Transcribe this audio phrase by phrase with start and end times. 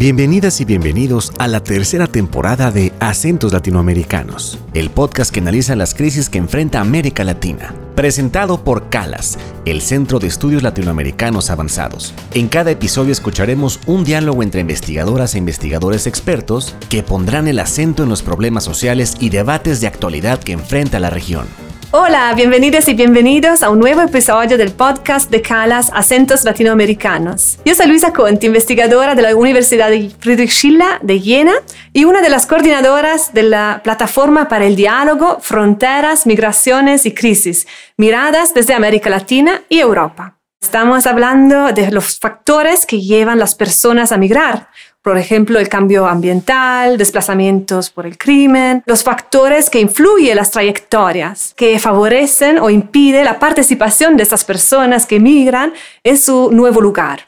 [0.00, 5.92] Bienvenidas y bienvenidos a la tercera temporada de Acentos Latinoamericanos, el podcast que analiza las
[5.92, 7.74] crisis que enfrenta América Latina.
[7.96, 12.14] Presentado por CALAS, el Centro de Estudios Latinoamericanos Avanzados.
[12.32, 18.02] En cada episodio escucharemos un diálogo entre investigadoras e investigadores expertos que pondrán el acento
[18.02, 21.46] en los problemas sociales y debates de actualidad que enfrenta la región.
[21.92, 27.58] Hola, bienvenidas y bienvenidos a un nuevo episodio del podcast de Calas Acentos Latinoamericanos.
[27.64, 31.54] Yo soy Luisa Conti, investigadora de la Universidad de Friedrich Schiller de Jena
[31.92, 37.66] y una de las coordinadoras de la Plataforma para el Diálogo, Fronteras, Migraciones y Crisis,
[37.96, 40.36] miradas desde América Latina y Europa.
[40.62, 44.68] Estamos hablando de los factores que llevan las personas a migrar,
[45.02, 51.54] por ejemplo, el cambio ambiental, desplazamientos por el crimen, los factores que influyen las trayectorias,
[51.56, 55.72] que favorecen o impiden la participación de estas personas que migran
[56.04, 57.20] en su nuevo lugar.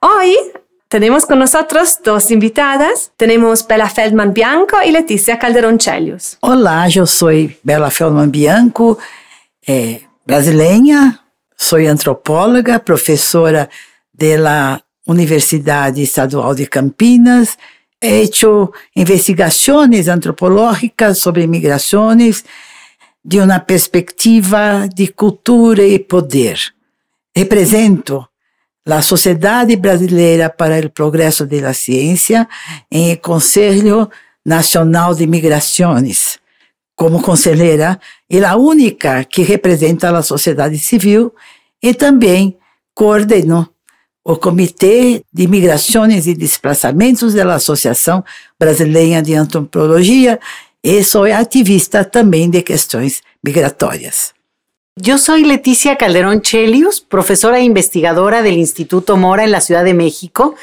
[0.00, 0.36] Hoy
[0.88, 3.12] tenemos con nosotros dos invitadas.
[3.16, 5.78] Tenemos Bella Feldman Bianco y Leticia Calderón.
[6.40, 8.98] Hola, yo soy Bella Feldman Bianco,
[9.66, 13.68] eh, brasileña, soy antropóloga, profesora
[14.12, 17.56] de la Universidade Estadual de Campinas,
[18.00, 22.44] he hecho investigaciones antropológicas sobre migraciones
[23.22, 26.58] de una perspectiva de cultura y poder.
[27.34, 28.30] Represento
[28.84, 32.48] la Sociedade Brasileira para o Progresso da Ciência
[32.90, 34.08] em Conselho
[34.44, 36.38] Nacional de Migrações,
[36.94, 41.34] como conselheira e a única que representa a sociedade civil
[41.82, 42.56] e também
[42.94, 43.68] coordeno
[44.26, 48.24] o Comitê de Migrações e Desplaçamentos da Associação
[48.58, 50.40] Brasileira de Antropologia
[50.82, 54.34] e sou ativista também de questões migratórias.
[55.00, 59.94] Yo soy Leticia Calderón Chelius, profesora e investigadora del Instituto Mora en la Ciudad de
[59.94, 60.56] México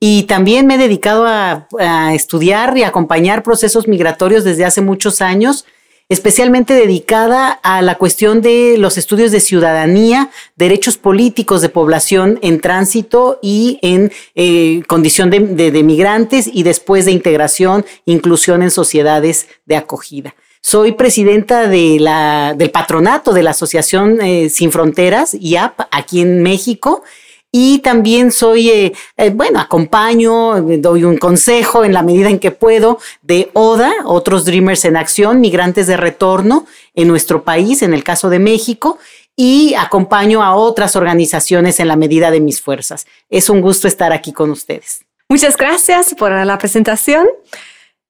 [0.00, 5.66] y también me he dedicado a estudiar y acompañar procesos migratorios desde hace muchos años
[6.12, 12.60] especialmente dedicada a la cuestión de los estudios de ciudadanía, derechos políticos de población en
[12.60, 19.76] tránsito y en eh, condición de, migrantes y después de integración, inclusión en sociedades de
[19.76, 20.34] acogida.
[20.60, 27.02] Soy presidenta del patronato de la Asociación eh, Sin Fronteras, IAP, aquí en México,
[27.54, 32.50] y también soy, eh, eh, bueno, acompaño, doy un consejo en la medida en que
[32.50, 38.02] puedo de ODA, otros Dreamers en Acción, migrantes de retorno en nuestro país, en el
[38.02, 38.98] caso de México,
[39.36, 43.06] y acompaño a otras organizaciones en la medida de mis fuerzas.
[43.28, 45.04] Es un gusto estar aquí con ustedes.
[45.28, 47.26] Muchas gracias por la presentación.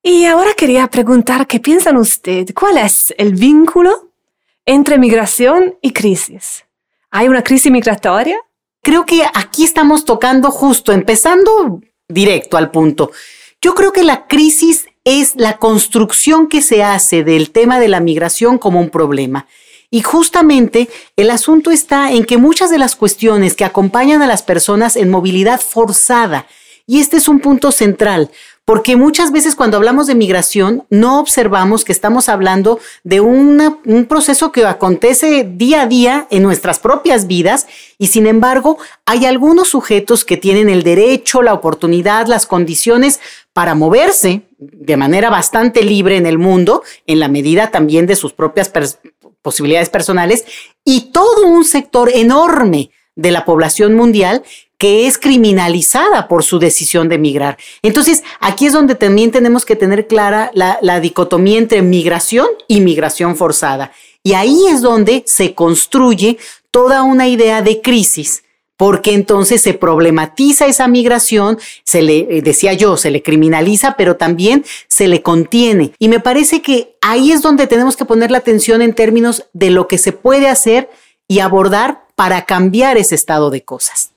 [0.05, 2.53] Y ahora quería preguntar, ¿qué piensan ustedes?
[2.55, 4.11] ¿Cuál es el vínculo
[4.67, 6.65] entre migración y crisis?
[7.11, 8.37] ¿Hay una crisis migratoria?
[8.83, 13.11] Creo que aquí estamos tocando justo, empezando directo al punto.
[13.61, 18.01] Yo creo que la crisis es la construcción que se hace del tema de la
[18.01, 19.47] migración como un problema.
[19.91, 24.43] Y justamente el asunto está en que muchas de las cuestiones que acompañan a las
[24.43, 26.47] personas en movilidad forzada,
[26.87, 28.31] y este es un punto central,
[28.65, 34.53] porque muchas veces cuando hablamos de migración no observamos que estamos hablando de un proceso
[34.53, 37.67] que acontece día a día en nuestras propias vidas.
[37.99, 43.21] Y sin embargo hay algunos sujetos que tienen el derecho, la oportunidad, las condiciones
[43.53, 48.33] para moverse de manera bastante libre en el mundo, en la medida también de sus
[48.33, 48.73] propias
[49.43, 50.45] posibilidades personales,
[50.85, 54.45] y todo un sector enorme de la población mundial
[54.83, 57.57] que es criminalizada por su decisión de migrar.
[57.83, 63.37] Entonces, aquí es donde también tenemos que tener clara la, dicotomía entre migración y migración
[63.37, 63.93] forzada.
[64.25, 66.37] Y ahí es donde se construye
[66.73, 68.43] toda una idea de crisis
[68.77, 74.17] porque entonces se problematiza esa migración, se le, eh, decía yo, se le criminaliza, pero
[74.17, 75.93] también se le contiene.
[76.01, 79.71] Y me parece que ahí es donde tenemos que poner la atención en términos de
[79.71, 80.91] lo que se puede hacer
[81.29, 84.12] y abordar para cambiar ese estado de cosas.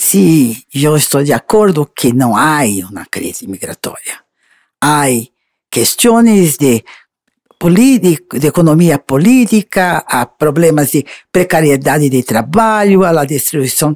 [0.00, 2.60] Se eu estou de acordo que não há
[2.90, 4.18] uma crise migratória.
[4.82, 5.04] Há
[5.70, 6.82] questões de,
[8.40, 13.94] de economia política, há problemas de precariedade de trabalho, há a destruição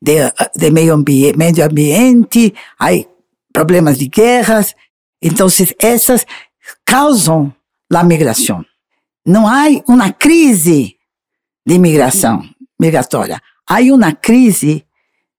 [0.00, 0.16] de,
[0.54, 2.90] de meio, ambiente, meio ambiente, há
[3.50, 4.74] problemas de guerras.
[5.22, 5.46] Então,
[5.80, 6.26] essas
[6.84, 7.50] causam
[7.90, 8.62] a migração.
[9.24, 10.96] Não há uma crise
[11.66, 12.46] de migração
[12.78, 13.40] migratória.
[13.66, 14.85] Há uma crise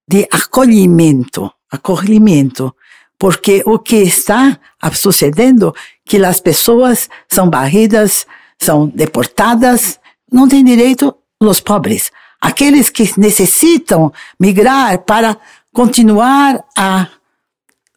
[0.08, 2.74] de acolhimento, acolhimento,
[3.18, 4.58] porque o que está
[4.94, 5.74] sucedendo
[6.04, 8.26] que as pessoas são barridas,
[8.58, 10.00] são deportadas,
[10.32, 12.10] não têm direito os pobres,
[12.40, 15.36] aqueles que necessitam migrar para
[15.72, 17.08] continuar a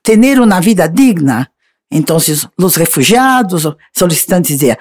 [0.04, 1.50] ter uma vida digna.
[1.90, 2.18] Então,
[2.58, 4.78] os refugiados, solicitantes de,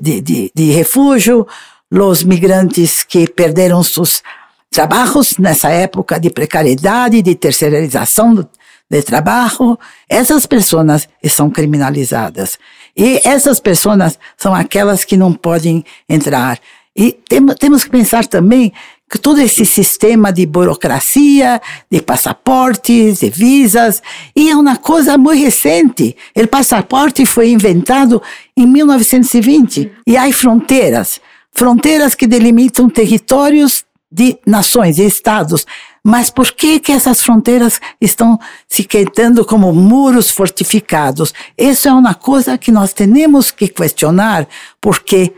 [0.00, 1.46] de, de, de refúgio,
[1.90, 4.22] os migrantes que perderam seus
[4.70, 8.48] trabalhos nessa época de precariedade, de terceirização do,
[8.90, 9.78] de trabalho,
[10.08, 12.58] essas pessoas são criminalizadas.
[12.96, 16.58] E essas pessoas são aquelas que não podem entrar.
[16.96, 18.72] E tem, temos que pensar também
[19.10, 24.00] que todo esse sistema de burocracia, de passaportes, de visas,
[24.36, 26.16] e é uma coisa muito recente.
[26.36, 28.22] O passaporte foi inventado
[28.56, 31.20] em 1920 e há fronteiras,
[31.52, 35.66] fronteiras que delimitam territórios de nações, de estados.
[36.04, 41.32] Mas por que que essas fronteiras estão se quedando como muros fortificados?
[41.56, 44.48] Isso é uma coisa que nós temos que questionar,
[44.80, 45.32] porque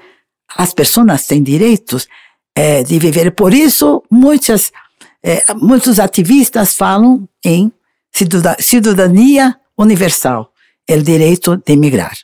[0.57, 2.07] as pessoas têm direitos
[2.55, 3.33] é, de viver.
[3.33, 4.73] Por isso, muitas,
[5.23, 7.73] é, muitos ativistas falam em
[8.61, 10.53] cidadania universal,
[10.89, 12.17] o direito de migrar.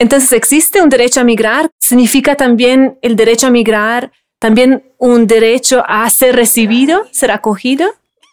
[0.00, 1.68] Então, existe um direito a migrar?
[1.80, 4.10] Significa também o direito a migrar
[4.44, 7.86] también un derecho a ser recibido, ser acogido?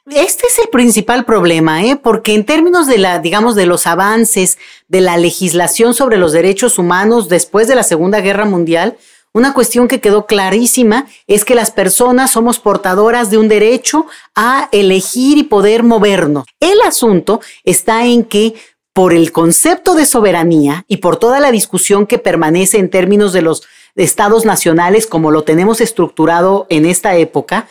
[0.08, 1.96] Este es el principal problema, ¿eh?
[1.96, 4.58] porque en términos de la, digamos, de los avances
[4.90, 8.98] de la legislación sobre los derechos humanos después de la Segunda Guerra Mundial,
[9.32, 14.06] una cuestión que quedó clarísima es que las personas somos portadoras de un derecho
[14.36, 16.44] a elegir y poder movernos.
[16.60, 18.56] El asunto está en que
[18.92, 23.44] por el concepto de soberanía y por toda la discusión que permanece en términos de
[23.44, 23.64] los
[23.96, 27.68] estados nacionales como lo tenemos estructurado en esta época,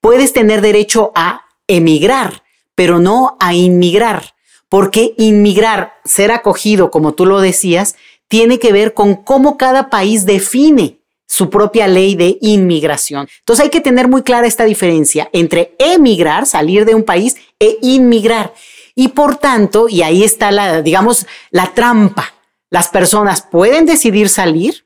[0.00, 2.42] puedes tener derecho a emigrar,
[2.74, 4.34] pero no a inmigrar,
[4.68, 7.96] porque inmigrar, ser acogido, como tú lo decías,
[8.28, 13.28] tiene que ver con cómo cada país define su propia ley de inmigración.
[13.40, 17.78] Entonces hay que tener muy clara esta diferencia entre emigrar, salir de un país, e
[17.82, 18.52] inmigrar.
[18.94, 22.34] Y por tanto, y ahí está la, digamos, la trampa.
[22.70, 24.84] Las personas pueden decidir salir,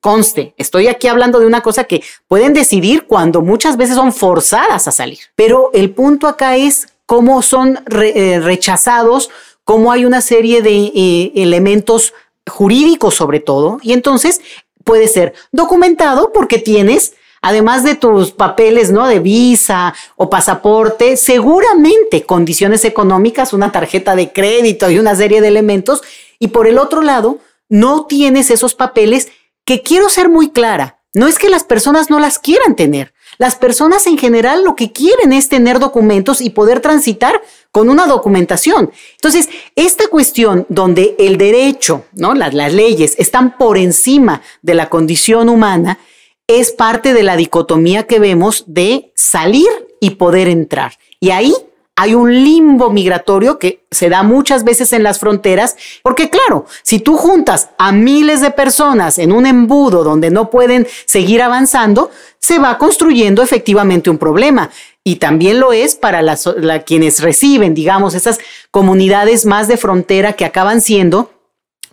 [0.00, 4.88] conste, estoy aquí hablando de una cosa que pueden decidir cuando muchas veces son forzadas
[4.88, 5.18] a salir.
[5.34, 9.30] Pero el punto acá es cómo son eh, rechazados,
[9.64, 12.14] cómo hay una serie de eh, elementos
[12.48, 14.40] jurídicos sobre todo, y entonces
[14.84, 17.12] puede ser documentado porque tienes
[17.42, 19.06] además de tus papeles, ¿no?
[19.06, 25.48] De visa o pasaporte, seguramente condiciones económicas, una tarjeta de crédito y una serie de
[25.48, 26.02] elementos.
[26.38, 27.38] Y por el otro lado,
[27.68, 29.28] no tienes esos papeles
[29.64, 31.00] que quiero ser muy clara.
[31.12, 33.12] No es que las personas no las quieran tener.
[33.38, 37.40] Las personas en general lo que quieren es tener documentos y poder transitar
[37.72, 38.92] con una documentación.
[39.16, 42.34] Entonces, esta cuestión donde el derecho, ¿no?
[42.34, 45.98] las, las leyes están por encima de la condición humana,
[46.46, 49.68] es parte de la dicotomía que vemos de salir
[50.00, 50.98] y poder entrar.
[51.20, 51.54] Y ahí
[52.00, 56.98] hay un limbo migratorio que se da muchas veces en las fronteras, porque claro, si
[56.98, 62.58] tú juntas a miles de personas en un embudo donde no pueden seguir avanzando, se
[62.58, 64.70] va construyendo efectivamente un problema.
[65.04, 66.48] Y también lo es para las,
[66.86, 68.38] quienes reciben, digamos, esas
[68.70, 71.30] comunidades más de frontera que acaban siendo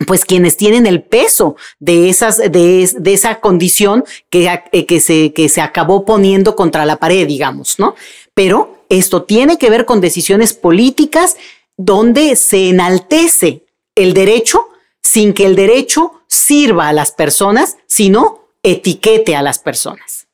[0.06, 5.33] pues quienes tienen el peso de esas, de, de esa condición que, eh, que, se,
[5.33, 7.95] que se acabó poniendo contra la pared, digamos, ¿no?
[8.33, 11.38] Pero esto tiene que ver con decisiones políticas
[11.77, 13.65] donde se enaltece
[13.96, 14.70] el derecho
[15.01, 20.27] sin que el derecho sirva a las personas, sino etiquete a las personas.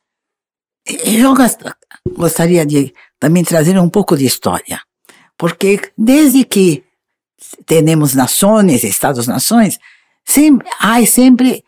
[1.06, 1.34] Yo
[2.04, 4.86] gustaría de también traer un poco de historia,
[5.36, 6.84] porque desde que
[7.64, 9.80] tenemos nações, Estados-nações,
[10.24, 11.64] sempre, há sempre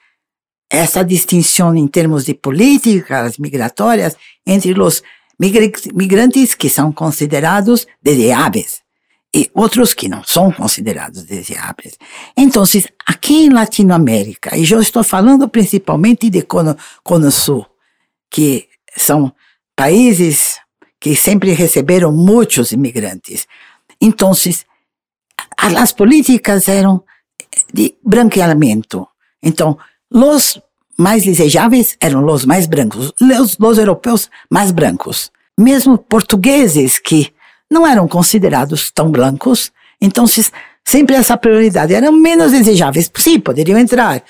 [0.69, 5.03] essa distinção em termos de políticas migratórias entre os
[5.39, 8.87] migrantes que são considerados deseáveis
[9.35, 11.99] e outros que não são considerados deseáveis.
[12.37, 12.63] Então,
[13.07, 17.67] aqui em Latinoamérica, e eu estou falando principalmente de Cono, Cono Sul,
[18.31, 18.67] que
[18.97, 19.31] são
[19.75, 20.59] países
[20.99, 23.47] que sempre receberam muitos imigrantes.
[24.01, 24.33] Então,
[25.59, 27.05] as políticas eram
[27.73, 29.07] de branqueamento.
[29.43, 29.79] Então,
[30.11, 30.59] os
[30.99, 35.31] mais desejáveis eram os mais brancos, os, os europeus mais brancos.
[35.59, 37.33] Mesmo portugueses que
[37.71, 40.27] não eram considerados tão brancos, então
[40.85, 43.11] sempre essa prioridade eram menos desejáveis.
[43.15, 44.23] Sim, poderiam entrar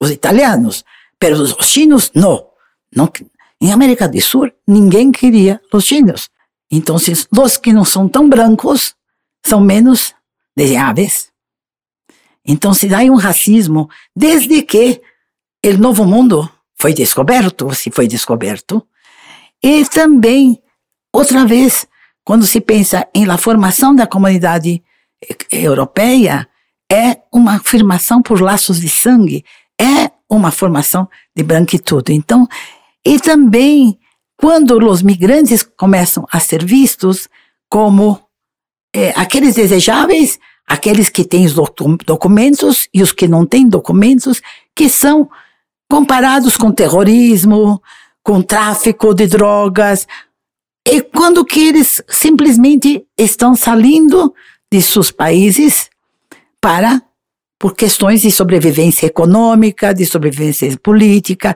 [0.00, 0.84] os italianos,
[1.20, 2.46] mas os chinos não.
[2.94, 3.10] não.
[3.60, 6.28] Em América do Sul, ninguém queria os chinos.
[6.70, 8.94] Então, os que não são tão brancos
[9.44, 10.14] são menos
[10.56, 11.30] de aves.
[12.44, 15.00] Então se dá um racismo desde que
[15.64, 18.86] o novo mundo foi descoberto, se foi descoberto,
[19.62, 20.60] e também,
[21.12, 21.86] outra vez,
[22.24, 24.82] quando se pensa em la formação da comunidade
[25.50, 26.48] europeia
[26.90, 29.44] é uma afirmação por laços de sangue,
[29.80, 32.12] é uma formação de branquitude.
[32.12, 32.46] Então,
[33.04, 33.98] e também
[34.36, 37.28] quando os migrantes começam a ser vistos
[37.70, 38.20] como
[38.94, 41.54] é, aqueles desejáveis, aqueles que têm os
[42.04, 44.42] documentos e os que não têm documentos,
[44.74, 45.30] que são
[45.92, 47.82] comparados com terrorismo,
[48.22, 50.08] com tráfico de drogas,
[50.88, 54.34] e quando que eles simplesmente estão saindo
[54.72, 55.90] de seus países
[56.58, 57.02] para
[57.58, 61.54] por questões de sobrevivência econômica, de sobrevivência política,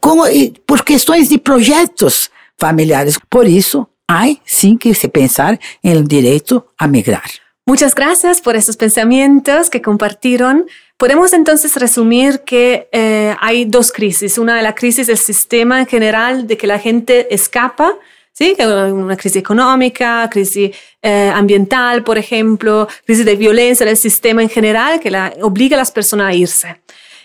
[0.00, 0.20] com,
[0.66, 3.18] por questões de projetos familiares.
[3.28, 7.30] Por isso, há sim que se pensar em direito a migrar.
[7.68, 10.64] Muchas gracias por esos pensamientos que compartieron.
[10.96, 14.38] Podemos entonces resumir que eh, hay dos crisis.
[14.38, 17.96] Una de la crisis del sistema en general, de que la gente escapa,
[18.32, 18.56] ¿sí?
[18.60, 20.70] Una crisis económica, crisis
[21.02, 25.78] eh, ambiental, por ejemplo, crisis de violencia del sistema en general, que la, obliga a
[25.78, 26.83] las personas a irse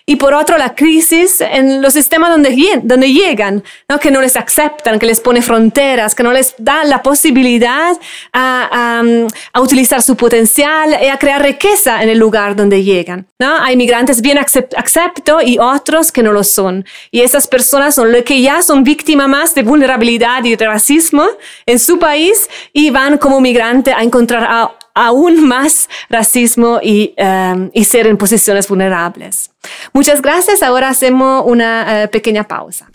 [0.09, 3.99] y por otro la crisis en los sistemas donde, donde llegan, ¿no?
[3.99, 7.95] que no les aceptan, que les pone fronteras, que no les dan la posibilidad
[8.33, 9.03] a,
[9.53, 13.27] a, utilizar su potencial y a crear riqueza en el lugar donde llegan.
[13.37, 13.55] ¿no?
[13.61, 16.85] Hay migrantes bien acepto y otros que no lo son.
[17.11, 21.27] Y esas personas son los que ya son víctimas más de vulnerabilidad y de racismo
[21.67, 27.69] en su país y van como migrante a encontrar a aún más racismo y, um,
[27.73, 29.51] y ser en posiciones vulnerables.
[29.93, 30.61] Muchas gracias.
[30.61, 32.89] Ahora hacemos una uh, pequeña pausa.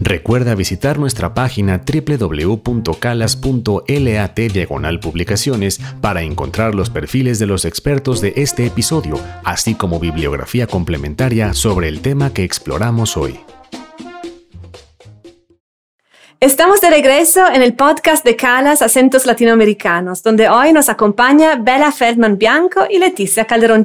[0.00, 8.34] Recuerda visitar nuestra página www.calas.lat diagonal publicaciones para encontrar los perfiles de los expertos de
[8.36, 13.40] este episodio, así como bibliografía complementaria sobre el tema que exploramos hoy.
[16.44, 21.90] Estamos de regreso en el podcast de Calas Acentos Latinoamericanos, donde hoy nos acompaña Bella
[21.90, 23.82] Feldman Bianco y Leticia Calderón.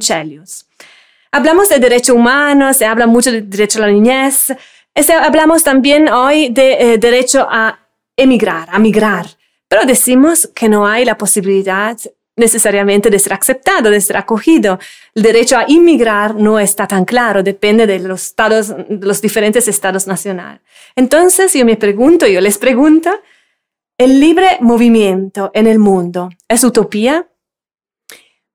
[1.32, 4.52] Hablamos de derechos humanos, se habla mucho de derecho a la niñez,
[5.22, 7.78] hablamos también hoy de eh, derecho a
[8.14, 9.24] emigrar, a migrar,
[9.66, 11.96] pero decimos que no hay la posibilidad
[12.40, 14.80] necesariamente de ser aceptado, de ser acogido.
[15.14, 20.08] El derecho a inmigrar no está tan claro, depende de los, estados, los diferentes estados
[20.08, 20.60] nacionales.
[20.96, 23.10] Entonces yo me pregunto, yo les pregunto,
[23.98, 27.28] ¿el libre movimiento en el mundo es utopía?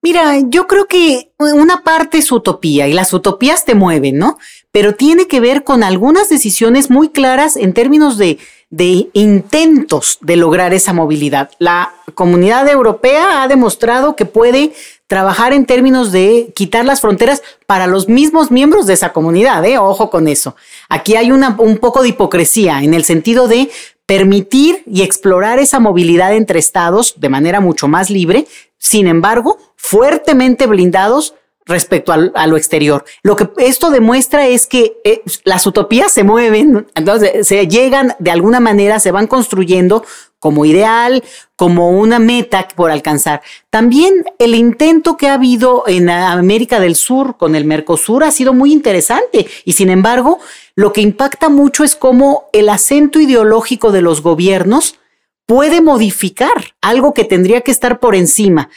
[0.02, 4.38] Mira, yo creo que una parte es utopía y las utopías te mueven, ¿no?
[4.72, 8.38] Pero tiene que ver con algunas decisiones muy claras en términos de
[8.76, 11.50] de intentos de lograr esa movilidad.
[11.60, 14.74] La comunidad europea ha demostrado que puede
[15.08, 19.64] trabajar en términos de quitar las fronteras para los mismos miembros de esa comunidad.
[19.64, 19.78] ¿eh?
[19.78, 20.58] Ojo con eso.
[20.90, 23.70] Aquí hay un poco de hipocresía en el sentido de
[24.06, 28.46] permitir y explorar esa movilidad entre estados de manera mucho más libre,
[28.78, 31.34] sin embargo, fuertemente blindados
[31.66, 33.06] respecto a, lo exterior.
[33.24, 38.32] Lo que esto demuestra es que eh, las utopías se mueven, entonces se llegan de
[38.32, 40.06] alguna manera, se van construyendo
[40.38, 41.24] como ideal,
[41.56, 43.42] como una meta por alcanzar.
[43.72, 48.54] También el intento que ha habido en América del Sur con el Mercosur ha sido
[48.54, 50.38] muy interesante y sin embargo
[50.76, 55.00] lo que impacta mucho es cómo el acento ideológico de los gobiernos
[55.48, 58.70] puede modificar algo que tendría que estar por encima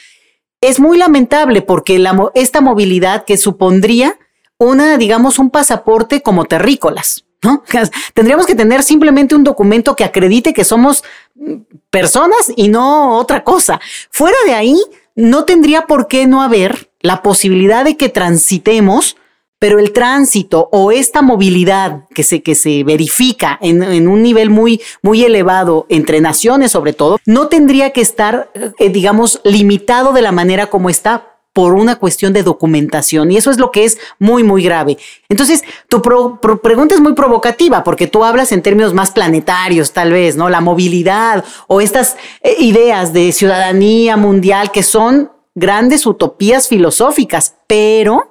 [0.61, 4.17] es muy lamentable porque esta movilidad que supondría
[4.57, 7.63] una, digamos, un pasaporte como terrícolas, ¿no?
[8.13, 11.03] Tendríamos que tener simplemente un documento que acredite que somos
[11.35, 11.53] mm,
[11.89, 13.79] personas y no otra cosa.
[14.11, 14.77] Fuera de ahí,
[15.15, 19.15] no tendría por qué no haber la posibilidad de que transitemos
[19.59, 24.81] pero el tránsito o esta movilidad que se, que se verifica en, un nivel muy,
[25.01, 28.49] muy elevado entre naciones sobre todo, no tendría que estar,
[28.79, 33.51] eh, digamos, limitado de la manera como está por una cuestión de documentación y eso
[33.51, 34.97] es lo que es muy, muy grave.
[35.27, 40.37] Entonces, tu pregunta es muy provocativa porque tú hablas en términos más planetarios, tal vez,
[40.37, 40.47] ¿no?
[40.49, 48.28] La movilidad o estas eh, ideas de ciudadanía mundial que son grandes utopías filosóficas, pero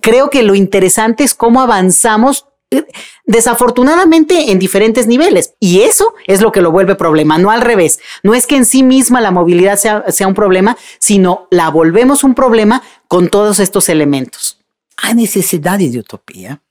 [0.00, 2.86] creo que lo interesante es cómo avanzamos eh,
[3.24, 5.54] desafortunadamente en diferentes niveles.
[5.58, 7.98] Y eso es lo que lo vuelve problema, no al revés.
[8.22, 12.22] No es que en sí misma la movilidad sea, sea un problema, sino la volvemos
[12.24, 14.58] un problema con todos estos elementos.
[14.96, 16.62] Hay necesidad de utopía,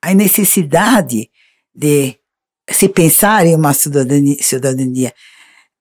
[0.00, 1.04] hay necesidad
[1.72, 2.22] de
[2.66, 5.14] se pensar en una ciudadanía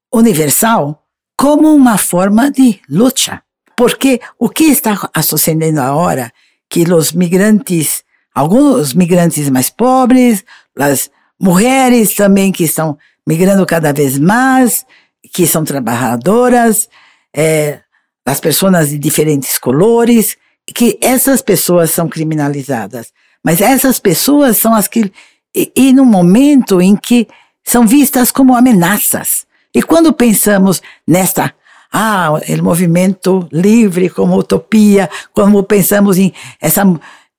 [0.09, 0.97] universal
[1.35, 3.45] como una forma de lucha.
[3.75, 6.33] Porque o que está sucedendo ahora
[6.69, 10.43] que os migrantes, alguns migrantes mais pobres,
[10.77, 11.09] as
[11.39, 14.85] mulheres também que estão migrando cada vez mais,
[15.33, 16.89] que são trabalhadoras,
[17.35, 17.81] é,
[18.25, 23.11] as pessoas de diferentes colores, que essas pessoas são criminalizadas.
[23.43, 25.11] Mas essas pessoas são as que,
[25.55, 27.27] e, e no momento em que
[27.63, 29.45] são vistas como ameaças.
[29.73, 31.53] E quando pensamos nesta
[31.91, 36.83] ah, o movimento livre como utopia, quando pensamos em essa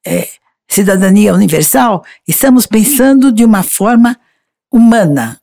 [0.07, 0.29] é,
[0.69, 4.19] cidadania universal, estamos pensando de uma forma
[4.71, 5.41] humana.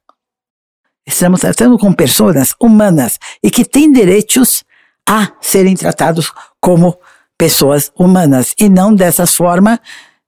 [1.06, 4.64] Estamos tratando com pessoas humanas e que têm direitos
[5.08, 6.98] a serem tratados como
[7.38, 9.80] pessoas humanas e não dessa forma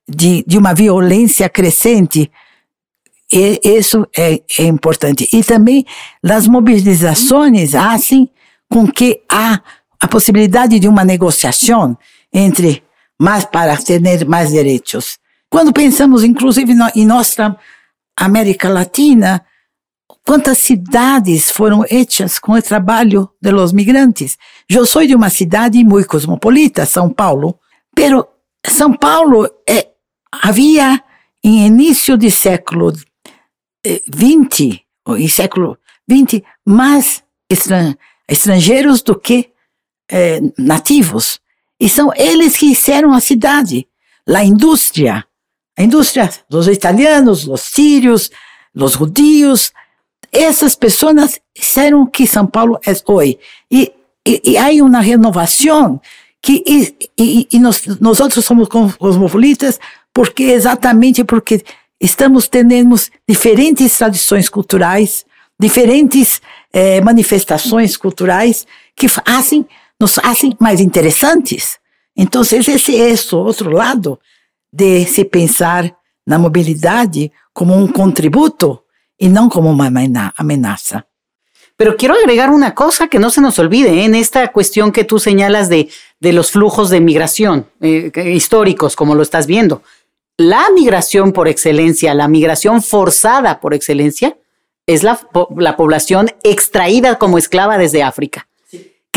[0.08, 2.32] de, de uma violência crescente.
[3.32, 5.28] E isso é, é importante.
[5.34, 5.86] E também
[6.24, 8.30] as mobilizações fazem
[8.72, 9.62] com que há
[10.00, 11.98] a possibilidade de uma negociação
[12.34, 12.84] entre
[13.20, 15.18] mais para ter mais direitos.
[15.50, 17.58] Quando pensamos, inclusive, em nossa
[18.16, 19.44] América Latina,
[20.26, 24.38] quantas cidades foram hechas com o trabalho dos migrantes.
[24.70, 27.58] Eu sou de uma cidade muito cosmopolita, São Paulo,
[27.96, 28.28] pero
[28.68, 29.88] São Paulo é,
[30.32, 31.02] havia,
[31.44, 35.78] em início do século XX, ou em século
[36.12, 37.96] XX, mais estran,
[38.28, 39.50] estrangeiros do que
[40.12, 41.40] eh, nativos.
[41.80, 43.88] E são eles que fizeram a cidade,
[44.28, 45.26] a indústria,
[45.78, 48.32] a indústria dos italianos, os sírios,
[48.76, 49.72] os judios,
[50.32, 53.40] essas pessoas fizeram que São Paulo é hoje.
[53.72, 53.92] E,
[54.28, 56.02] e, e há uma renovação
[56.42, 59.80] que e, e, e nós, nós outros somos cosmopolitas
[60.14, 61.64] porque exatamente porque
[62.00, 62.96] estamos tendo
[63.28, 65.26] diferentes tradições culturais,
[65.60, 66.42] diferentes
[66.78, 69.66] eh, manifestações culturais que fazem
[70.00, 71.80] nos fazem mais interessantes.
[72.16, 74.20] Então, esse é esse outro lado
[74.72, 75.92] de se pensar
[76.24, 78.84] na mobilidade como um contributo
[79.20, 81.08] y no como una amenaza.
[81.76, 84.06] Pero quiero agregar una cosa que no se nos olvide ¿eh?
[84.06, 89.16] en esta cuestión que tú señalas de, de los flujos de migración eh, históricos, como
[89.16, 89.82] lo estás viendo.
[90.38, 94.38] La migración por excelencia, la migración forzada por excelencia,
[94.88, 95.20] es la,
[95.56, 98.48] la población extraída como esclava desde África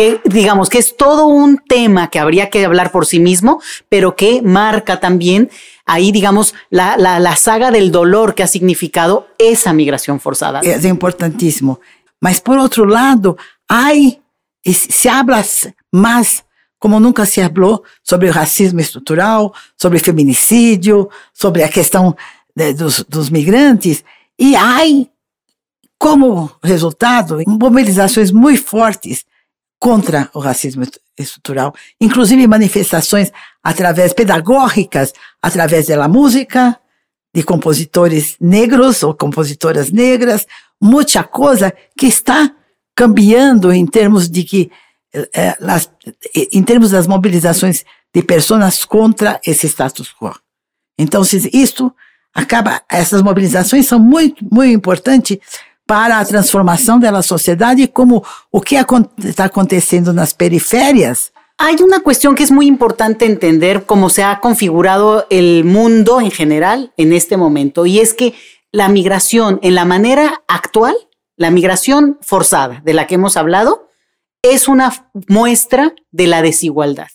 [0.00, 4.16] que digamos que es todo un tema que habría que hablar por sí mismo, pero
[4.16, 5.50] que marca también
[5.84, 10.60] ahí, digamos, la, la, la saga del dolor que ha significado esa migración forzada.
[10.60, 11.80] Es importantísimo.
[12.18, 13.36] Mas por otro lado,
[13.68, 14.22] hay,
[14.64, 15.44] se habla
[15.90, 16.46] más
[16.78, 22.16] como nunca se habló sobre o racismo estrutural, sobre o feminicídio, sobre a questão
[22.56, 24.02] de, dos, dos migrantes,
[24.38, 24.80] e há
[26.00, 29.26] como resultado mobilizações muito fortes
[29.78, 30.82] contra o racismo
[31.16, 33.30] estrutural, inclusive manifestações
[33.62, 36.80] através pedagógicas, através da música,
[37.34, 40.46] de compositores negros ou compositoras negras,
[40.80, 42.50] muita coisa que está
[42.96, 44.70] cambiando em termos de que
[45.12, 45.90] eh, las,
[46.34, 47.84] em termos das mobilizações
[48.14, 50.34] de pessoas contra esse status quo.
[50.98, 51.94] Então, isto
[52.34, 55.38] acaba, essas mobilizações são muito, muito importantes
[55.90, 58.76] para a transformação da sociedade, como o que
[59.24, 61.32] está acontecendo nas periferias.
[61.58, 66.30] Hay una cuestión que es muy importante entender cómo se ha configurado el mundo en
[66.30, 68.34] general en este momento, y es que
[68.70, 70.94] la migración en la manera actual,
[71.36, 73.88] la migración forzada de la que hemos hablado,
[74.42, 77.08] es una muestra de la desigualdad.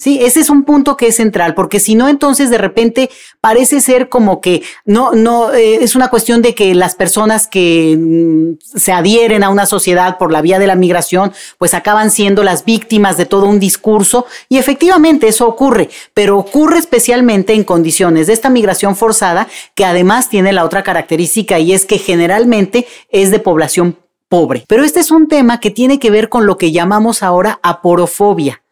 [0.00, 3.10] Sí, ese es un punto que es central, porque si no, entonces de repente
[3.42, 7.98] parece ser como que no, no, eh, es una cuestión de que las personas que
[8.00, 12.42] mm, se adhieren a una sociedad por la vía de la migración, pues acaban siendo
[12.42, 14.24] las víctimas de todo un discurso.
[14.48, 20.30] Y efectivamente eso ocurre, pero ocurre especialmente en condiciones de esta migración forzada, que además
[20.30, 23.98] tiene la otra característica y es que generalmente es de población
[24.30, 24.64] pobre.
[24.66, 28.62] Pero este es un tema que tiene que ver con lo que llamamos ahora aporofobia,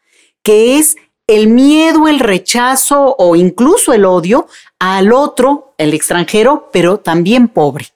[0.43, 0.97] que es
[1.29, 4.49] el miedo, el rechazo o incluso el odio
[4.81, 7.93] al otro, el extranjero, pero también pobre.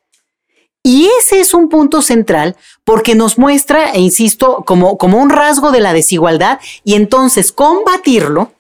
[0.85, 5.71] Y ese es un punto central porque nos muestra, e insisto, como, como un rasgo
[5.71, 8.53] de la desigualdad y entonces combatirlo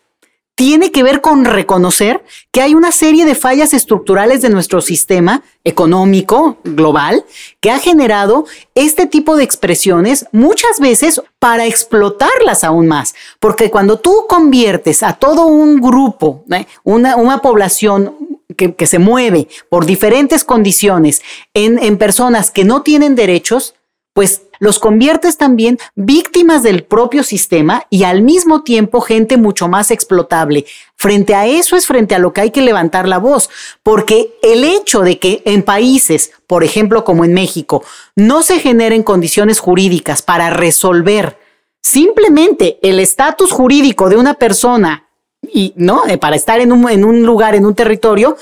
[0.64, 2.22] tiene que ver con reconocer
[2.52, 7.24] que hay una serie de fallas estructurales de nuestro sistema económico global
[7.58, 8.44] que ha generado
[8.76, 13.16] este tipo de expresiones muchas veces para explotarlas aún más.
[13.40, 16.44] Porque cuando tú conviertes a todo un grupo,
[16.84, 21.22] una, una, población que, que, se mueve por diferentes condiciones
[21.54, 23.74] en, en personas que no tienen derechos,
[24.12, 29.90] pues los conviertes también víctimas del propio sistema y al mismo tiempo gente mucho más
[29.90, 30.66] explotable.
[30.96, 33.50] Frente a eso es frente a lo que hay que levantar la voz,
[33.82, 37.82] porque el hecho de que en países, por ejemplo como en México,
[38.14, 41.38] no se generen condiciones jurídicas para resolver
[41.82, 45.08] simplemente el estatus jurídico de una persona
[45.42, 48.36] y no eh, para estar en un, en un lugar, en un territorio,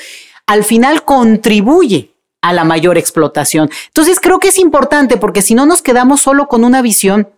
[0.47, 2.10] al final contribuye
[2.43, 3.71] a la mayor explotación.
[3.89, 7.29] Entonces creo que es importante porque si no nos quedamos solo con una visión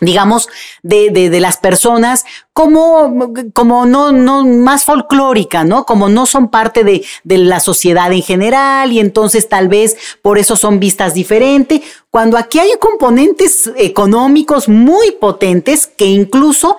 [0.00, 0.48] digamos,
[0.82, 5.84] de, de, las personas como, como no, no más folclórica, ¿no?
[5.84, 10.38] Como no son parte de, de, la sociedad en general y entonces tal vez por
[10.38, 16.78] eso son vistas diferente, cuando aquí hay componentes económicos muy potentes que incluso,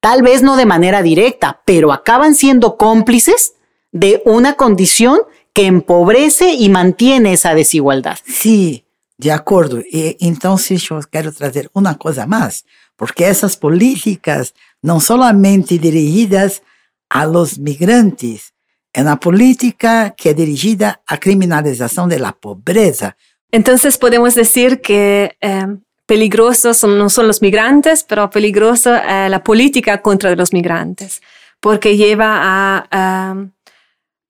[0.00, 3.54] tal vez no de manera directa, pero acaban siendo cómplices
[3.92, 5.20] de una condición
[5.52, 8.18] que empobrece y mantiene esa desigualdad.
[8.24, 8.84] Sí,
[9.16, 9.80] de acuerdo.
[9.80, 12.64] Y entonces yo quiero traer una cosa más,
[12.96, 16.62] porque esas políticas no solamente dirigidas
[17.08, 18.54] a los migrantes,
[18.92, 23.16] es una política que es dirigida a criminalización de la pobreza.
[23.50, 25.66] Entonces podemos decir que eh,
[26.06, 31.22] peligrosos no son los migrantes, pero peligrosa eh, la política contra los migrantes,
[31.60, 33.34] porque lleva a a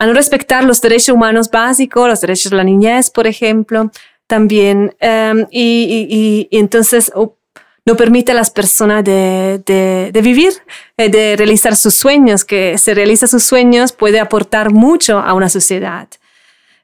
[0.07, 3.91] no respetar los derechos humanos básicos, los derechos de la niñez, por ejemplo,
[4.27, 4.95] también.
[5.01, 7.37] Em, y, entonces oh,
[7.85, 10.53] no permite a las personas de, vivir,
[10.97, 15.49] eh, de realizar sus sueños, que se realiza sus sueños puede aportar mucho a una
[15.49, 16.09] sociedad.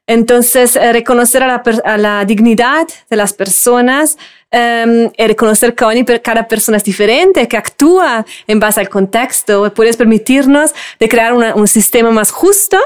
[0.07, 4.17] Entonces, eh, reconocer a la, dignidad de las personas,
[4.51, 10.75] um, reconocer que cada persona es diferente, que actúa en base al contexto, puede permitirnos
[10.99, 12.77] de crear un sistema más justo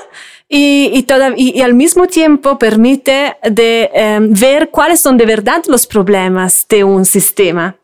[0.47, 6.65] y, y, al mismo tiempo permite de em, ver cuáles son de verdad los problemas
[6.67, 7.75] de un sistema.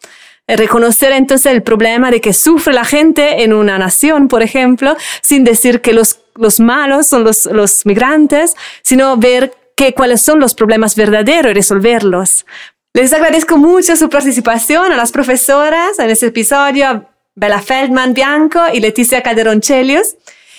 [0.48, 5.44] Reconocer entonces el problema de que sufre la gente en una nación, por ejemplo, sin
[5.44, 10.54] decir que los, los malos son los, los migrantes, sino ver que, cuáles son los
[10.54, 12.46] problemas verdaderos y resolverlos.
[12.94, 18.80] Les agradezco mucho su participación a las profesoras en este episodio, Bella Feldman Bianco y
[18.80, 20.16] Leticia Calderon-Chelius.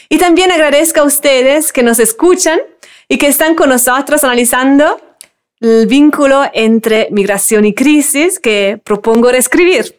[0.09, 2.61] Y también agradezco a ustedes que nos escuchan
[3.09, 5.01] y que están con nosotros analizando
[5.61, 9.97] el vínculo entre migración y crisis que propongo reescribir.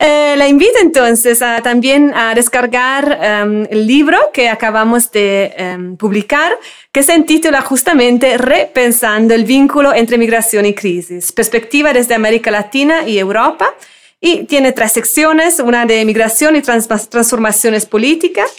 [0.00, 5.96] Eh, la invito entonces a, también a descargar em, el libro que acabamos de em,
[5.96, 6.56] publicar,
[6.92, 13.08] que se intitula justamente Repensando el vínculo entre migración y crisis, perspectiva desde América Latina
[13.08, 13.74] y Europa.
[14.20, 18.50] Y tiene tres secciones, una de migración y transformaciones políticas,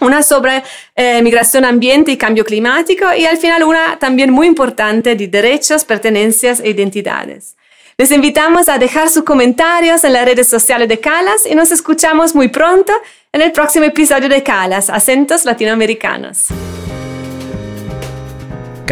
[0.00, 0.62] una sobre
[0.96, 5.84] eh, migración, ambiente y cambio climático y al final una también muy importante de derechos,
[5.84, 7.56] pertenencias e identidades.
[8.02, 12.34] Les invitamos a dejar sus comentarios en las redes sociales de Calas y nos escuchamos
[12.34, 12.92] muy pronto
[13.32, 16.48] en el próximo episodio de Calas, Acentos Latinoamericanos.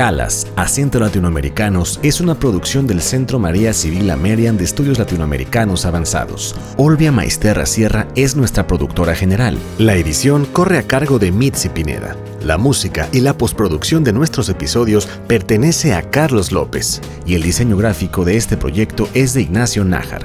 [0.01, 6.57] Calas, Acento Latinoamericanos es una producción del Centro María Civil Amerian de Estudios Latinoamericanos Avanzados.
[6.79, 9.59] Olvia Maisterra Sierra es nuestra productora general.
[9.77, 12.17] La edición corre a cargo de Mitzi Pineda.
[12.43, 17.77] La música y la postproducción de nuestros episodios pertenece a Carlos López y el diseño
[17.77, 20.25] gráfico de este proyecto es de Ignacio Nájar.